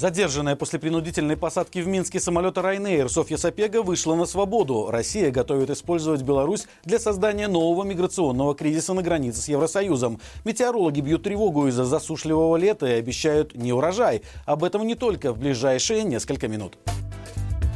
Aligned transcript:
Задержанная 0.00 0.56
после 0.56 0.78
принудительной 0.78 1.36
посадки 1.36 1.80
в 1.80 1.86
Минске 1.86 2.20
самолета 2.20 2.62
Ryanair 2.62 3.10
Софья 3.10 3.36
Сапега 3.36 3.82
вышла 3.82 4.14
на 4.14 4.24
свободу. 4.24 4.88
Россия 4.90 5.30
готовит 5.30 5.68
использовать 5.68 6.22
Беларусь 6.22 6.66
для 6.84 6.98
создания 6.98 7.48
нового 7.48 7.84
миграционного 7.84 8.54
кризиса 8.54 8.94
на 8.94 9.02
границе 9.02 9.42
с 9.42 9.48
Евросоюзом. 9.48 10.18
Метеорологи 10.46 11.02
бьют 11.02 11.24
тревогу 11.24 11.66
из-за 11.66 11.84
засушливого 11.84 12.56
лета 12.56 12.86
и 12.86 12.92
обещают 12.92 13.54
не 13.54 13.74
урожай. 13.74 14.22
Об 14.46 14.64
этом 14.64 14.86
не 14.86 14.94
только 14.94 15.34
в 15.34 15.38
ближайшие 15.38 16.02
несколько 16.02 16.48
минут. 16.48 16.78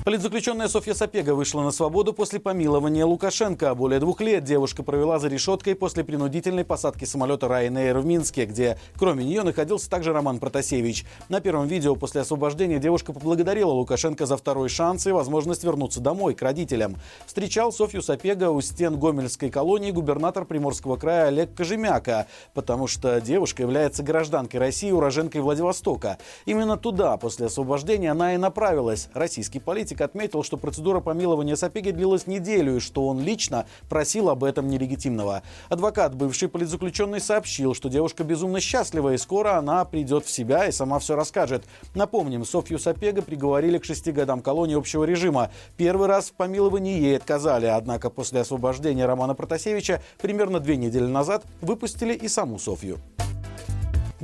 Политзаключенная 0.04 0.68
Софья 0.68 0.92
Сапега 0.92 1.34
вышла 1.34 1.62
на 1.62 1.70
свободу 1.70 2.12
после 2.12 2.38
помилования 2.38 3.06
Лукашенко. 3.06 3.74
Более 3.74 4.00
двух 4.00 4.20
лет 4.20 4.44
девушка 4.44 4.82
провела 4.82 5.18
за 5.18 5.28
решеткой 5.28 5.74
после 5.74 6.04
принудительной 6.04 6.62
посадки 6.66 7.06
самолета 7.06 7.46
Ryanair 7.46 7.98
в 7.98 8.04
Минске, 8.04 8.44
где 8.44 8.76
кроме 8.98 9.24
нее 9.24 9.42
находился 9.44 9.88
также 9.88 10.12
Роман 10.12 10.40
Протасевич. 10.40 11.06
На 11.30 11.40
первом 11.40 11.68
видео 11.68 11.96
после 11.96 12.20
освобождения 12.20 12.78
девушка 12.78 13.14
поблагодарила 13.14 13.70
Лукашенко 13.70 14.26
за 14.26 14.36
второй 14.36 14.68
шанс 14.68 15.06
и 15.06 15.10
возможность 15.10 15.64
вернуться 15.64 16.00
домой, 16.00 16.34
к 16.34 16.42
родителям. 16.42 16.96
Встречал 17.24 17.72
Софью 17.72 18.02
Сапега 18.02 18.50
у 18.50 18.60
стен 18.60 18.98
Гомельской 18.98 19.48
колонии 19.48 19.90
губернатор 19.90 20.44
Приморского 20.44 20.96
края 20.96 21.28
Олег 21.28 21.54
Кожемяка, 21.54 22.26
потому 22.52 22.88
что 22.88 23.22
девушка 23.22 23.62
является 23.62 24.02
гражданкой 24.02 24.60
России, 24.60 24.90
уроженкой 24.90 25.40
Владивостока. 25.40 26.18
Именно 26.44 26.76
туда 26.76 27.16
после 27.16 27.46
освобождения 27.46 28.10
она 28.10 28.34
и 28.34 28.36
направилась. 28.36 29.08
Российский 29.14 29.60
политик 29.60 29.93
Политик 29.94 30.00
отметил, 30.00 30.42
что 30.42 30.56
процедура 30.56 31.00
помилования 31.00 31.54
Сапеги 31.54 31.92
длилась 31.92 32.26
неделю 32.26 32.76
и 32.76 32.80
что 32.80 33.06
он 33.06 33.20
лично 33.20 33.66
просил 33.88 34.28
об 34.28 34.42
этом 34.42 34.66
нелегитимного. 34.68 35.42
Адвокат, 35.68 36.16
бывший 36.16 36.48
политзаключенный, 36.48 37.20
сообщил, 37.20 37.74
что 37.74 37.88
девушка 37.88 38.24
безумно 38.24 38.60
счастлива 38.60 39.14
и 39.14 39.18
скоро 39.18 39.56
она 39.56 39.84
придет 39.84 40.24
в 40.24 40.30
себя 40.30 40.66
и 40.66 40.72
сама 40.72 40.98
все 40.98 41.14
расскажет. 41.14 41.64
Напомним, 41.94 42.44
Софью 42.44 42.80
Сапега 42.80 43.22
приговорили 43.22 43.78
к 43.78 43.84
шести 43.84 44.10
годам 44.10 44.40
колонии 44.40 44.76
общего 44.76 45.04
режима. 45.04 45.50
Первый 45.76 46.08
раз 46.08 46.30
в 46.30 46.32
помиловании 46.32 47.00
ей 47.00 47.16
отказали, 47.16 47.66
однако 47.66 48.10
после 48.10 48.40
освобождения 48.40 49.06
Романа 49.06 49.34
Протасевича 49.34 50.02
примерно 50.20 50.58
две 50.58 50.76
недели 50.76 51.06
назад 51.06 51.44
выпустили 51.60 52.14
и 52.14 52.26
саму 52.26 52.58
Софью. 52.58 52.98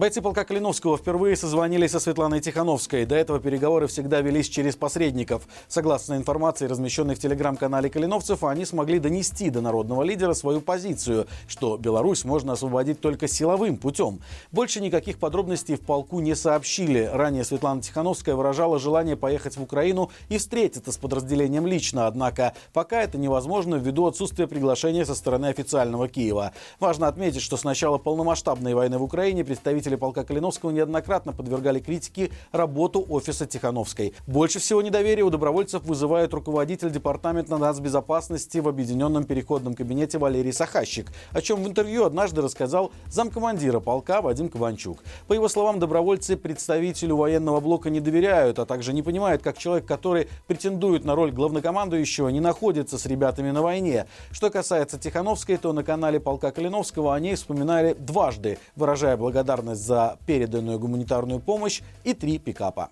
Бойцы 0.00 0.22
полка 0.22 0.44
Калиновского 0.44 0.96
впервые 0.96 1.36
созвонились 1.36 1.90
со 1.90 2.00
Светланой 2.00 2.40
Тихановской. 2.40 3.04
До 3.04 3.14
этого 3.14 3.38
переговоры 3.38 3.86
всегда 3.86 4.22
велись 4.22 4.48
через 4.48 4.74
посредников. 4.74 5.42
Согласно 5.68 6.14
информации, 6.14 6.66
размещенной 6.66 7.16
в 7.16 7.18
телеграм-канале 7.18 7.90
Калиновцев, 7.90 8.42
они 8.44 8.64
смогли 8.64 8.98
донести 8.98 9.50
до 9.50 9.60
народного 9.60 10.02
лидера 10.02 10.32
свою 10.32 10.62
позицию, 10.62 11.26
что 11.46 11.76
Беларусь 11.76 12.24
можно 12.24 12.54
освободить 12.54 13.02
только 13.02 13.28
силовым 13.28 13.76
путем. 13.76 14.20
Больше 14.52 14.80
никаких 14.80 15.18
подробностей 15.18 15.76
в 15.76 15.82
полку 15.82 16.20
не 16.20 16.34
сообщили. 16.34 17.10
Ранее 17.12 17.44
Светлана 17.44 17.82
Тихановская 17.82 18.34
выражала 18.34 18.78
желание 18.78 19.16
поехать 19.16 19.58
в 19.58 19.62
Украину 19.62 20.10
и 20.30 20.38
встретиться 20.38 20.92
с 20.92 20.96
подразделением 20.96 21.66
лично. 21.66 22.06
Однако 22.06 22.54
пока 22.72 23.02
это 23.02 23.18
невозможно 23.18 23.74
ввиду 23.74 24.06
отсутствия 24.06 24.46
приглашения 24.46 25.04
со 25.04 25.14
стороны 25.14 25.48
официального 25.48 26.08
Киева. 26.08 26.52
Важно 26.78 27.06
отметить, 27.06 27.42
что 27.42 27.58
с 27.58 27.64
начала 27.64 27.98
полномасштабной 27.98 28.72
войны 28.72 28.96
в 28.96 29.02
Украине 29.02 29.44
представители 29.44 29.89
руководители 29.90 29.96
полка 29.96 30.24
Калиновского 30.24 30.70
неоднократно 30.70 31.32
подвергали 31.32 31.80
критике 31.80 32.30
работу 32.52 33.04
офиса 33.08 33.46
Тихановской. 33.46 34.14
Больше 34.26 34.58
всего 34.58 34.82
недоверия 34.82 35.24
у 35.24 35.30
добровольцев 35.30 35.82
вызывает 35.84 36.34
руководитель 36.34 36.90
департамента 36.90 37.58
нацбезопасности 37.58 38.58
в 38.58 38.68
Объединенном 38.68 39.24
переходном 39.24 39.74
кабинете 39.74 40.18
Валерий 40.18 40.52
Сахащик, 40.52 41.10
о 41.32 41.40
чем 41.40 41.62
в 41.62 41.66
интервью 41.66 42.04
однажды 42.04 42.42
рассказал 42.42 42.92
замкомандира 43.08 43.80
полка 43.80 44.20
Вадим 44.20 44.48
Кованчук. 44.48 44.98
По 45.26 45.34
его 45.34 45.48
словам, 45.48 45.78
добровольцы 45.78 46.36
представителю 46.36 47.16
военного 47.16 47.60
блока 47.60 47.90
не 47.90 48.00
доверяют, 48.00 48.58
а 48.58 48.66
также 48.66 48.92
не 48.92 49.02
понимают, 49.02 49.42
как 49.42 49.58
человек, 49.58 49.86
который 49.86 50.28
претендует 50.46 51.04
на 51.04 51.14
роль 51.14 51.32
главнокомандующего, 51.32 52.28
не 52.28 52.40
находится 52.40 52.98
с 52.98 53.06
ребятами 53.06 53.50
на 53.50 53.62
войне. 53.62 54.06
Что 54.30 54.50
касается 54.50 54.98
Тихановской, 54.98 55.56
то 55.56 55.72
на 55.72 55.82
канале 55.82 56.20
полка 56.20 56.50
Калиновского 56.50 57.14
о 57.14 57.20
ней 57.20 57.34
вспоминали 57.34 57.94
дважды, 57.94 58.58
выражая 58.76 59.16
благодарность 59.16 59.79
за 59.80 60.18
переданную 60.26 60.78
гуманитарную 60.78 61.40
помощь 61.40 61.80
и 62.04 62.14
три 62.14 62.38
пикапа. 62.38 62.90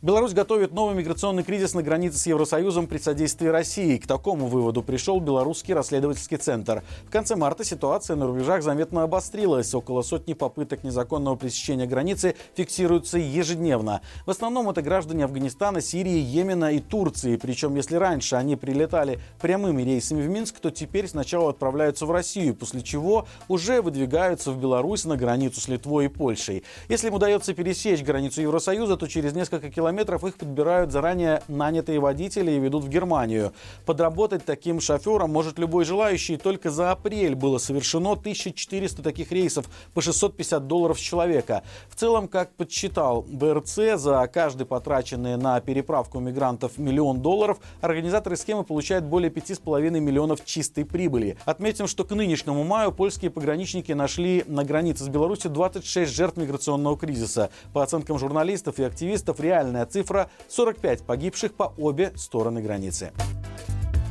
Беларусь 0.00 0.32
готовит 0.32 0.72
новый 0.72 0.94
миграционный 0.94 1.42
кризис 1.42 1.74
на 1.74 1.82
границе 1.82 2.18
с 2.18 2.26
Евросоюзом 2.28 2.86
при 2.86 2.98
содействии 2.98 3.48
России. 3.48 3.96
К 3.96 4.06
такому 4.06 4.46
выводу 4.46 4.80
пришел 4.80 5.18
Белорусский 5.18 5.74
расследовательский 5.74 6.36
центр. 6.36 6.84
В 7.08 7.10
конце 7.10 7.34
марта 7.34 7.64
ситуация 7.64 8.14
на 8.14 8.28
рубежах 8.28 8.62
заметно 8.62 9.02
обострилась. 9.02 9.74
Около 9.74 10.02
сотни 10.02 10.34
попыток 10.34 10.84
незаконного 10.84 11.34
пресечения 11.34 11.86
границы 11.86 12.36
фиксируются 12.54 13.18
ежедневно. 13.18 14.00
В 14.24 14.30
основном 14.30 14.70
это 14.70 14.82
граждане 14.82 15.24
Афганистана, 15.24 15.80
Сирии, 15.80 16.20
Йемена 16.20 16.74
и 16.74 16.78
Турции. 16.78 17.34
Причем, 17.34 17.74
если 17.74 17.96
раньше 17.96 18.36
они 18.36 18.54
прилетали 18.54 19.18
прямыми 19.40 19.82
рейсами 19.82 20.22
в 20.22 20.28
Минск, 20.28 20.60
то 20.60 20.70
теперь 20.70 21.08
сначала 21.08 21.50
отправляются 21.50 22.06
в 22.06 22.12
Россию, 22.12 22.54
после 22.54 22.82
чего 22.82 23.26
уже 23.48 23.82
выдвигаются 23.82 24.52
в 24.52 24.60
Беларусь 24.60 25.06
на 25.06 25.16
границу 25.16 25.60
с 25.60 25.66
Литвой 25.66 26.04
и 26.04 26.08
Польшей. 26.08 26.62
Если 26.88 27.08
им 27.08 27.14
удается 27.14 27.52
пересечь 27.52 28.04
границу 28.04 28.42
Евросоюза, 28.42 28.96
то 28.96 29.08
через 29.08 29.32
несколько 29.32 29.68
километров 29.70 29.87
километров 29.88 30.22
их 30.24 30.36
подбирают 30.36 30.92
заранее 30.92 31.42
нанятые 31.48 31.98
водители 31.98 32.50
и 32.50 32.58
ведут 32.58 32.84
в 32.84 32.90
Германию. 32.90 33.54
Подработать 33.86 34.44
таким 34.44 34.82
шофером 34.82 35.30
может 35.30 35.58
любой 35.58 35.86
желающий. 35.86 36.36
Только 36.36 36.70
за 36.70 36.92
апрель 36.92 37.34
было 37.34 37.56
совершено 37.56 38.12
1400 38.12 39.02
таких 39.02 39.32
рейсов 39.32 39.64
по 39.94 40.02
650 40.02 40.66
долларов 40.66 40.98
с 40.98 41.02
человека. 41.02 41.62
В 41.88 41.94
целом, 41.94 42.28
как 42.28 42.52
подсчитал 42.52 43.22
БРЦ, 43.22 43.96
за 43.96 44.28
каждый 44.30 44.66
потраченный 44.66 45.38
на 45.38 45.58
переправку 45.60 46.20
мигрантов 46.20 46.76
миллион 46.76 47.22
долларов 47.22 47.58
организаторы 47.80 48.36
схемы 48.36 48.64
получают 48.64 49.06
более 49.06 49.30
5,5 49.30 50.00
миллионов 50.00 50.44
чистой 50.44 50.84
прибыли. 50.84 51.38
Отметим, 51.46 51.86
что 51.86 52.04
к 52.04 52.14
нынешнему 52.14 52.62
маю 52.62 52.92
польские 52.92 53.30
пограничники 53.30 53.92
нашли 53.92 54.44
на 54.48 54.64
границе 54.64 55.04
с 55.04 55.08
Беларусью 55.08 55.50
26 55.50 56.12
жертв 56.12 56.36
миграционного 56.36 56.98
кризиса. 56.98 57.48
По 57.72 57.82
оценкам 57.82 58.18
журналистов 58.18 58.78
и 58.78 58.82
активистов, 58.82 59.40
реальная 59.40 59.77
Официальная 59.78 59.86
цифра– 59.86 60.30
45 60.48 61.02
погибших 61.02 61.54
по 61.54 61.72
обе 61.78 62.12
стороны 62.16 62.60
границы. 62.60 63.12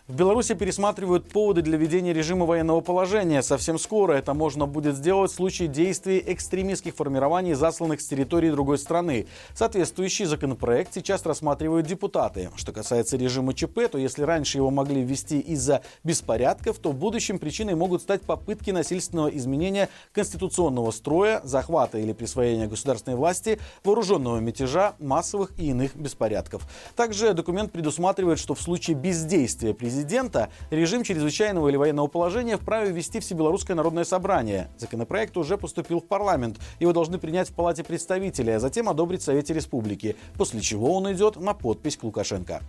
В 0.07 0.15
Беларуси 0.15 0.53
пересматривают 0.55 1.27
поводы 1.27 1.61
для 1.61 1.77
введения 1.77 2.13
режима 2.13 2.45
военного 2.45 2.79
положения. 2.79 3.41
Совсем 3.41 3.77
скоро 3.77 4.13
это 4.13 4.33
можно 4.33 4.65
будет 4.65 4.95
сделать 4.95 5.31
в 5.31 5.35
случае 5.35 5.67
действий 5.67 6.23
экстремистских 6.25 6.95
формирований, 6.95 7.55
засланных 7.55 7.99
с 7.99 8.07
территории 8.07 8.49
другой 8.49 8.77
страны. 8.77 9.27
Соответствующий 9.53 10.23
законопроект 10.23 10.93
сейчас 10.93 11.25
рассматривают 11.25 11.87
депутаты. 11.87 12.51
Что 12.55 12.71
касается 12.71 13.17
режима 13.17 13.53
ЧП, 13.53 13.91
то 13.91 13.97
если 13.97 14.23
раньше 14.23 14.59
его 14.59 14.71
могли 14.71 15.03
ввести 15.03 15.41
из-за 15.41 15.81
беспорядков, 16.05 16.77
то 16.77 16.91
в 16.91 16.95
будущем 16.95 17.37
причиной 17.37 17.75
могут 17.75 18.01
стать 18.01 18.21
попытки 18.21 18.71
насильственного 18.71 19.27
изменения 19.27 19.89
конституционного 20.13 20.91
строя, 20.91 21.41
захвата 21.43 21.97
или 21.97 22.13
присвоения 22.13 22.67
государственной 22.67 23.17
власти, 23.17 23.59
вооруженного 23.83 24.39
мятежа, 24.39 24.95
массовых 24.99 25.51
и 25.59 25.71
иных 25.71 25.97
беспорядков. 25.97 26.65
Также 26.95 27.33
документ 27.33 27.73
предусматривает, 27.73 28.39
что 28.39 28.55
в 28.55 28.61
случае 28.61 28.95
бездействия 28.95 29.73
президента 29.73 29.96
президента 29.97 30.49
режим 30.69 31.01
чрезвычайного 31.03 31.69
или 31.69 31.75
военного 31.75 32.05
положения 32.05 32.57
вправе 32.57 32.91
ввести 32.91 33.19
Всебелорусское 33.19 33.75
народное 33.75 34.03
собрание. 34.03 34.69
Законопроект 34.77 35.35
уже 35.37 35.57
поступил 35.57 36.01
в 36.01 36.05
парламент. 36.05 36.59
Его 36.79 36.93
должны 36.93 37.17
принять 37.17 37.49
в 37.49 37.53
Палате 37.53 37.83
представителей, 37.83 38.53
а 38.53 38.59
затем 38.59 38.89
одобрить 38.89 39.23
Совете 39.23 39.55
Республики, 39.55 40.15
после 40.35 40.61
чего 40.61 40.95
он 40.95 41.11
идет 41.11 41.37
на 41.37 41.55
подпись 41.55 41.97
к 41.97 42.03
Лукашенко. 42.03 42.61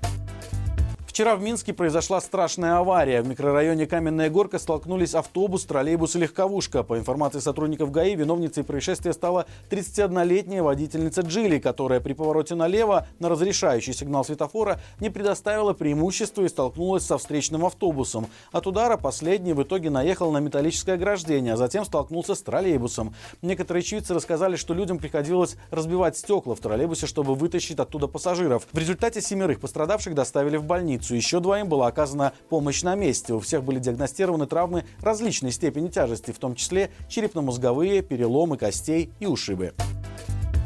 Вчера 1.19 1.35
в 1.35 1.43
Минске 1.43 1.73
произошла 1.73 2.21
страшная 2.21 2.79
авария. 2.79 3.23
В 3.23 3.27
микрорайоне 3.27 3.87
Каменная 3.87 4.31
Горка 4.31 4.61
столкнулись 4.61 5.17
автобус, 5.17 5.65
троллейбус 5.65 6.15
и 6.15 6.21
легковушка. 6.21 6.85
По 6.85 6.97
информации 6.97 7.41
сотрудников 7.41 7.91
ГАИ, 7.91 8.15
виновницей 8.15 8.63
происшествия 8.63 9.13
стала 9.13 9.47
31-летняя 9.69 10.63
водительница 10.63 11.23
Джили, 11.23 11.59
которая 11.59 11.99
при 11.99 12.13
повороте 12.13 12.55
налево 12.55 13.09
на 13.19 13.29
разрешающий 13.29 13.95
сигнал 13.95 14.25
светофора 14.25 14.81
не 15.01 15.11
предоставила 15.11 15.73
преимущества 15.73 16.43
и 16.43 16.49
столкнулась 16.49 17.05
со 17.05 17.19
встречным 17.19 17.67
автобусом. 17.67 18.29
От 18.53 18.69
удара 18.69 18.97
последний 18.97 19.55
в 19.55 19.63
итоге 19.65 19.91
наехал 19.91 20.31
на 20.31 20.39
металлическое 20.39 20.95
ограждение, 20.95 21.55
а 21.55 21.57
затем 21.57 21.85
столкнулся 21.85 22.37
с 22.37 22.43
троллейбусом. 22.43 23.13
Некоторые 23.43 23.81
очевидцы 23.81 24.15
рассказали, 24.15 24.55
что 24.55 24.73
людям 24.73 24.99
приходилось 24.99 25.57
разбивать 25.73 26.17
стекла 26.17 26.55
в 26.55 26.61
троллейбусе, 26.61 27.09
чтобы 27.09 27.35
вытащить 27.35 27.81
оттуда 27.81 28.07
пассажиров. 28.07 28.69
В 28.73 28.79
результате 28.79 29.21
семерых 29.21 29.59
пострадавших 29.59 30.15
доставили 30.15 30.57
в 30.59 30.63
больницу 30.63 31.08
больницу. 31.09 31.15
Еще 31.15 31.41
двоим 31.41 31.69
была 31.69 31.87
оказана 31.89 32.33
помощь 32.49 32.83
на 32.83 32.95
месте. 32.95 33.35
У 33.35 33.41
всех 33.41 33.65
были 33.65 33.79
диагностированы 33.79 34.47
травмы 34.47 34.85
различной 35.01 35.53
степени 35.53 35.89
тяжести, 35.89 36.31
в 36.31 36.39
том 36.39 36.55
числе 36.55 36.91
черепно-мозговые, 37.09 38.03
переломы 38.03 38.57
костей 38.57 39.11
и 39.21 39.27
ушибы. 39.27 39.75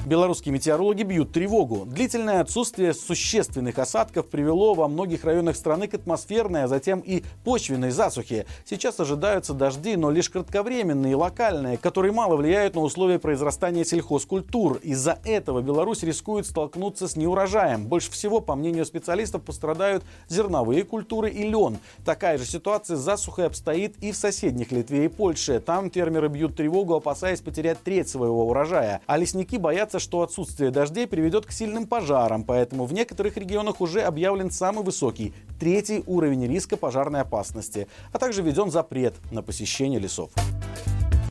Белорусские 0.05 0.53
метеорологи 0.53 1.05
бьют 1.05 1.31
тревогу. 1.31 1.85
Длительное 1.87 2.41
отсутствие 2.41 2.93
существенных 2.93 3.79
осадков 3.79 4.27
привело 4.27 4.75
во 4.75 4.89
многих 4.89 5.25
районах 5.25 5.55
страны 5.55 5.87
к 5.87 5.95
атмосферной, 5.95 6.65
а 6.65 6.69
затем 6.69 6.99
и 6.99 7.23
почвенной 7.45 7.93
засухе. 7.93 8.47
Сейчас 8.65 8.99
ожидаются 8.99 9.55
дожди, 9.55 9.95
но 9.95 10.11
лишь 10.11 10.29
кратковременные 10.29 11.15
локальные, 11.15 11.77
которые 11.77 12.11
мало 12.11 12.35
влияют 12.35 12.75
на 12.75 12.81
условия 12.81 13.21
произрастания 13.21 13.85
сельхозкультур. 13.85 14.79
Из-за 14.83 15.21
этого 15.25 15.63
Беларусь 15.63 16.03
рискует 16.03 16.47
столкнуться 16.47 17.07
с 17.07 17.15
неурожаем. 17.15 17.87
Больше 17.87 18.11
всего, 18.11 18.41
по 18.41 18.57
мнению 18.57 18.85
специалистов, 18.87 19.43
пострадают 19.43 20.03
зерновые 20.29 20.83
культуры 20.83 21.31
и 21.31 21.45
лен. 21.45 21.79
Такая 22.05 22.39
же 22.39 22.45
ситуация 22.45 22.97
с 22.97 23.01
засухой 23.01 23.47
обстоит 23.47 23.97
и 24.03 24.11
в 24.11 24.17
соседних 24.17 24.73
Литве 24.73 25.05
и 25.05 25.09
Польше. 25.09 25.61
Там 25.61 25.93
фермеры 25.93 26.27
бьют 26.27 26.57
тревогу, 26.57 26.97
опасаясь 26.97 27.41
потерять 27.41 27.79
треть 27.85 28.09
своего 28.09 28.49
урожая. 28.49 29.01
А 29.07 29.17
лесники 29.17 29.57
боятся 29.57 29.92
боятся, 29.93 29.99
что 29.99 30.23
отсутствие 30.23 30.71
дождей 30.71 31.07
приведет 31.07 31.47
к 31.47 31.53
сильным 31.53 31.87
пожарам, 31.87 32.45
поэтому 32.45 32.87
в 32.87 32.93
некоторых 32.93 33.37
регионах 33.37 33.81
уже 33.81 34.01
объявлен 34.01 34.51
самый 34.51 34.85
высокий, 34.85 35.35
третий 35.61 36.03
уровень 36.07 36.47
риска 36.47 36.77
пожарной 36.77 37.21
опасности, 37.21 37.89
а 38.13 38.19
также 38.19 38.43
введен 38.43 38.71
запрет 38.71 39.15
на 39.31 39.43
посещение 39.43 40.01
лесов. 40.01 40.31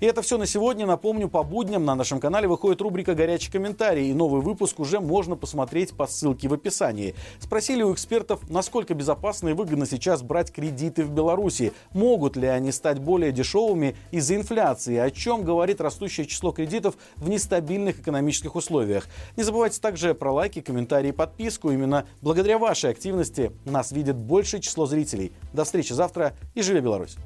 И 0.01 0.05
это 0.07 0.23
все 0.23 0.39
на 0.39 0.47
сегодня. 0.47 0.87
Напомню, 0.87 1.29
по 1.29 1.43
будням 1.43 1.85
на 1.85 1.93
нашем 1.93 2.19
канале 2.19 2.47
выходит 2.47 2.81
рубрика 2.81 3.13
«Горячий 3.13 3.51
комментарий», 3.51 4.09
и 4.09 4.13
новый 4.15 4.41
выпуск 4.41 4.79
уже 4.79 4.99
можно 4.99 5.35
посмотреть 5.35 5.93
по 5.95 6.07
ссылке 6.07 6.47
в 6.47 6.53
описании. 6.53 7.13
Спросили 7.39 7.83
у 7.83 7.93
экспертов, 7.93 8.49
насколько 8.49 8.95
безопасно 8.95 9.49
и 9.49 9.53
выгодно 9.53 9.85
сейчас 9.85 10.23
брать 10.23 10.51
кредиты 10.51 11.03
в 11.03 11.11
Беларуси. 11.11 11.71
Могут 11.91 12.35
ли 12.35 12.47
они 12.47 12.71
стать 12.71 12.97
более 12.97 13.31
дешевыми 13.31 13.95
из-за 14.09 14.37
инфляции? 14.37 14.97
О 14.97 15.11
чем 15.11 15.43
говорит 15.43 15.79
растущее 15.79 16.25
число 16.25 16.51
кредитов 16.51 16.95
в 17.17 17.29
нестабильных 17.29 17.99
экономических 17.99 18.55
условиях? 18.55 19.07
Не 19.37 19.43
забывайте 19.43 19.79
также 19.79 20.15
про 20.15 20.31
лайки, 20.33 20.61
комментарии 20.61 21.09
и 21.09 21.11
подписку. 21.11 21.69
Именно 21.69 22.07
благодаря 22.21 22.57
вашей 22.57 22.89
активности 22.89 23.51
нас 23.65 23.91
видит 23.91 24.15
большее 24.15 24.61
число 24.61 24.87
зрителей. 24.87 25.31
До 25.53 25.63
встречи 25.63 25.93
завтра 25.93 26.33
и 26.55 26.63
живи 26.63 26.79
Беларусь! 26.79 27.17